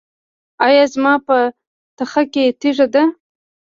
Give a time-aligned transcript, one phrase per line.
[0.65, 1.37] ایا زما په
[1.97, 3.03] تخه کې تیږه ده؟